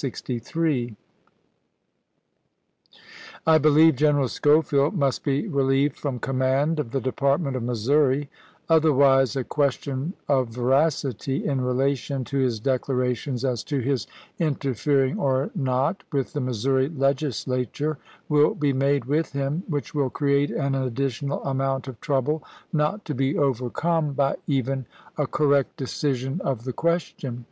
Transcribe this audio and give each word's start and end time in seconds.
i 0.00 0.06
I 3.44 3.58
beheve 3.58 3.96
General 3.96 4.28
Schofield 4.28 4.94
must 4.96 5.24
be 5.24 5.42
reheved 5.48 5.96
from 5.96 6.20
com 6.20 6.38
mand 6.38 6.78
of 6.78 6.92
the 6.92 7.00
Department 7.00 7.56
of 7.56 7.64
Missouri; 7.64 8.30
otherwise 8.68 9.34
a 9.34 9.42
question 9.42 10.14
of 10.28 10.50
veracity, 10.50 11.44
in 11.44 11.62
relation 11.62 12.22
to 12.26 12.38
his 12.38 12.60
declarations 12.60 13.44
as 13.44 13.64
to 13.64 13.80
his 13.80 14.06
inter 14.38 14.70
fering, 14.70 15.16
or 15.18 15.50
not, 15.56 16.04
with 16.12 16.32
the 16.32 16.40
Missouri 16.40 16.88
Legislature, 16.88 17.98
will 18.28 18.54
be 18.54 18.72
made 18.72 19.04
with 19.06 19.32
him, 19.32 19.64
which 19.66 19.96
will 19.96 20.10
create 20.10 20.52
an 20.52 20.76
additional 20.76 21.42
amount 21.42 21.88
of 21.88 22.00
trouble, 22.00 22.44
not 22.72 23.04
to 23.04 23.16
be 23.16 23.36
overcome 23.36 24.12
by 24.12 24.36
even 24.46 24.86
a 25.16 25.26
correct 25.26 25.76
decision 25.76 26.40
of 26.44 26.62
the 26.62 26.72
question. 26.72 27.46